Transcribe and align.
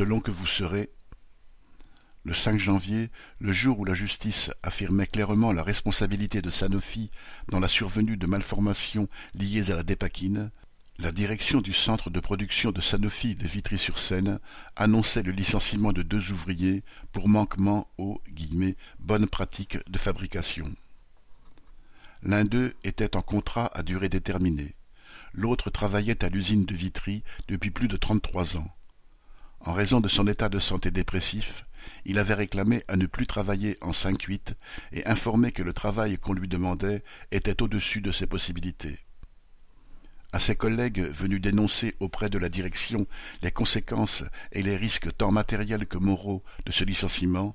selon 0.00 0.20
que 0.20 0.30
vous 0.30 0.46
serez 0.46 0.88
le 2.24 2.32
5 2.32 2.58
janvier, 2.58 3.10
le 3.38 3.52
jour 3.52 3.78
où 3.80 3.84
la 3.84 3.92
justice 3.92 4.50
affirmait 4.62 5.06
clairement 5.06 5.52
la 5.52 5.62
responsabilité 5.62 6.40
de 6.40 6.48
Sanofi 6.48 7.10
dans 7.48 7.60
la 7.60 7.68
survenue 7.68 8.16
de 8.16 8.26
malformations 8.26 9.08
liées 9.34 9.70
à 9.70 9.76
la 9.76 9.82
dépakine, 9.82 10.52
la 11.00 11.12
direction 11.12 11.60
du 11.60 11.74
centre 11.74 12.08
de 12.08 12.18
production 12.18 12.72
de 12.72 12.80
Sanofi 12.80 13.34
de 13.34 13.46
Vitry-sur-Seine 13.46 14.40
annonçait 14.74 15.22
le 15.22 15.32
licenciement 15.32 15.92
de 15.92 16.00
deux 16.00 16.30
ouvriers 16.30 16.82
pour 17.12 17.28
manquement 17.28 17.86
aux 17.98 18.22
«bonnes 19.00 19.28
pratiques 19.28 19.86
de 19.86 19.98
fabrication». 19.98 20.74
L'un 22.22 22.46
d'eux 22.46 22.74
était 22.84 23.16
en 23.16 23.20
contrat 23.20 23.70
à 23.74 23.82
durée 23.82 24.08
déterminée. 24.08 24.74
L'autre 25.34 25.68
travaillait 25.68 26.24
à 26.24 26.30
l'usine 26.30 26.64
de 26.64 26.74
Vitry 26.74 27.22
depuis 27.48 27.70
plus 27.70 27.88
de 27.88 27.98
trente-trois 27.98 28.56
ans. 28.56 28.74
En 29.62 29.74
raison 29.74 30.00
de 30.00 30.08
son 30.08 30.26
état 30.26 30.48
de 30.48 30.58
santé 30.58 30.90
dépressif, 30.90 31.66
il 32.06 32.18
avait 32.18 32.34
réclamé 32.34 32.82
à 32.88 32.96
ne 32.96 33.04
plus 33.04 33.26
travailler 33.26 33.76
en 33.82 33.90
5-8 33.90 34.54
et 34.92 35.06
informé 35.06 35.52
que 35.52 35.62
le 35.62 35.74
travail 35.74 36.16
qu'on 36.16 36.32
lui 36.32 36.48
demandait 36.48 37.02
était 37.30 37.62
au-dessus 37.62 38.00
de 38.00 38.10
ses 38.10 38.26
possibilités. 38.26 38.98
À 40.32 40.38
ses 40.38 40.54
collègues 40.54 41.00
venus 41.00 41.42
dénoncer 41.42 41.94
auprès 42.00 42.30
de 42.30 42.38
la 42.38 42.48
direction 42.48 43.06
les 43.42 43.50
conséquences 43.50 44.24
et 44.52 44.62
les 44.62 44.76
risques 44.76 45.14
tant 45.16 45.32
matériels 45.32 45.86
que 45.86 45.98
moraux 45.98 46.42
de 46.64 46.72
ce 46.72 46.84
licenciement, 46.84 47.54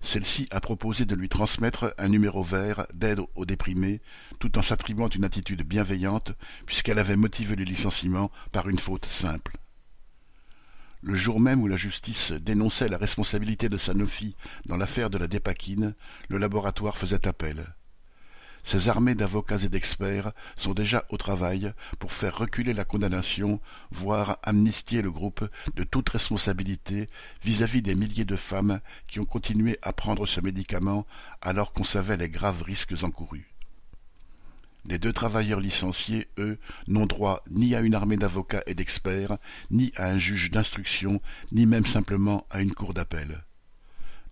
celle-ci 0.00 0.46
a 0.52 0.60
proposé 0.60 1.04
de 1.04 1.14
lui 1.14 1.28
transmettre 1.28 1.94
un 1.98 2.08
numéro 2.08 2.42
vert 2.42 2.86
d'aide 2.94 3.20
aux 3.34 3.44
déprimés, 3.44 4.00
tout 4.38 4.56
en 4.56 4.62
s'attribuant 4.62 5.08
une 5.08 5.24
attitude 5.24 5.62
bienveillante, 5.62 6.32
puisqu'elle 6.64 6.98
avait 6.98 7.16
motivé 7.16 7.56
le 7.56 7.64
licenciement 7.64 8.30
par 8.52 8.68
une 8.68 8.78
faute 8.78 9.06
simple. 9.06 9.58
Le 11.04 11.14
jour 11.14 11.40
même 11.40 11.60
où 11.60 11.66
la 11.66 11.74
justice 11.74 12.30
dénonçait 12.30 12.88
la 12.88 12.96
responsabilité 12.96 13.68
de 13.68 13.76
Sanofi 13.76 14.36
dans 14.66 14.76
l'affaire 14.76 15.10
de 15.10 15.18
la 15.18 15.26
dépakine, 15.26 15.94
le 16.28 16.38
laboratoire 16.38 16.96
faisait 16.96 17.26
appel. 17.26 17.74
Ces 18.62 18.88
armées 18.88 19.16
d'avocats 19.16 19.64
et 19.64 19.68
d'experts 19.68 20.30
sont 20.56 20.74
déjà 20.74 21.04
au 21.10 21.16
travail 21.16 21.72
pour 21.98 22.12
faire 22.12 22.38
reculer 22.38 22.72
la 22.72 22.84
condamnation, 22.84 23.60
voire 23.90 24.38
amnistier 24.44 25.02
le 25.02 25.10
groupe 25.10 25.44
de 25.74 25.82
toute 25.82 26.08
responsabilité 26.08 27.08
vis-à-vis 27.42 27.82
des 27.82 27.96
milliers 27.96 28.24
de 28.24 28.36
femmes 28.36 28.80
qui 29.08 29.18
ont 29.18 29.24
continué 29.24 29.80
à 29.82 29.92
prendre 29.92 30.26
ce 30.26 30.40
médicament 30.40 31.04
alors 31.40 31.72
qu'on 31.72 31.82
savait 31.82 32.16
les 32.16 32.28
graves 32.28 32.62
risques 32.62 32.94
encourus. 33.02 33.51
Les 34.92 34.98
deux 34.98 35.14
travailleurs 35.14 35.60
licenciés, 35.60 36.28
eux, 36.36 36.58
n'ont 36.86 37.06
droit 37.06 37.42
ni 37.50 37.74
à 37.74 37.80
une 37.80 37.94
armée 37.94 38.18
d'avocats 38.18 38.62
et 38.66 38.74
d'experts, 38.74 39.38
ni 39.70 39.90
à 39.96 40.10
un 40.10 40.18
juge 40.18 40.50
d'instruction, 40.50 41.22
ni 41.50 41.64
même 41.64 41.86
simplement 41.86 42.46
à 42.50 42.60
une 42.60 42.74
cour 42.74 42.92
d'appel. 42.92 43.42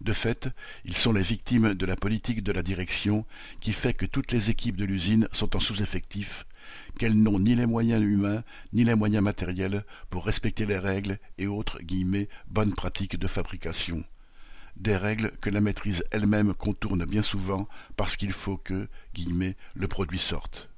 De 0.03 0.13
fait, 0.13 0.51
ils 0.85 0.99
sont 0.99 1.15
les 1.15 1.23
victimes 1.23 1.73
de 1.73 1.87
la 1.87 1.97
politique 1.97 2.43
de 2.43 2.53
la 2.53 2.63
direction 2.63 3.25
qui 3.61 3.73
fait 3.73 3.95
que 3.95 4.05
toutes 4.05 4.33
les 4.33 4.51
équipes 4.51 4.77
de 4.77 4.85
l'usine 4.85 5.29
sont 5.33 5.57
en 5.57 5.61
sous-effectif, 5.61 6.45
qu'elles 6.99 7.17
n'ont 7.17 7.41
ni 7.41 7.55
les 7.55 7.65
moyens 7.65 8.03
humains 8.03 8.45
ni 8.75 8.85
les 8.85 8.95
moyens 8.95 9.25
matériels 9.25 9.87
pour 10.11 10.27
respecter 10.27 10.67
les 10.67 10.79
règles 10.79 11.19
et 11.39 11.47
autres 11.47 11.81
guillemets, 11.81 12.29
bonnes 12.49 12.75
pratiques 12.75 13.19
de 13.19 13.29
fabrication 13.29 14.05
des 14.81 14.97
règles 14.97 15.31
que 15.41 15.51
la 15.51 15.61
maîtrise 15.61 16.03
elle-même 16.11 16.55
contourne 16.55 17.05
bien 17.05 17.23
souvent 17.23 17.69
parce 17.97 18.17
qu'il 18.17 18.33
faut 18.33 18.57
que 18.57 18.89
le 19.75 19.89
produit 19.89 20.19
sorte. 20.19 20.71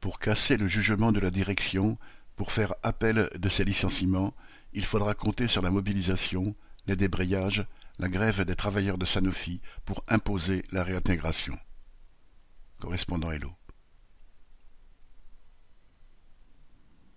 Pour 0.00 0.18
casser 0.18 0.56
le 0.56 0.68
jugement 0.68 1.12
de 1.12 1.20
la 1.20 1.30
direction, 1.30 1.98
pour 2.36 2.52
faire 2.52 2.74
appel 2.82 3.28
de 3.36 3.48
ces 3.48 3.64
licenciements, 3.64 4.34
il 4.72 4.84
faudra 4.84 5.14
compter 5.14 5.48
sur 5.48 5.62
la 5.62 5.70
mobilisation, 5.70 6.54
les 6.86 6.96
débrayages, 6.96 7.66
la 7.98 8.08
grève 8.08 8.44
des 8.44 8.56
travailleurs 8.56 8.98
de 8.98 9.06
Sanofi 9.06 9.60
pour 9.84 10.04
imposer 10.08 10.64
la 10.72 10.82
réintégration. 10.82 11.58
Correspondant 12.80 13.30
Hello. 13.30 13.52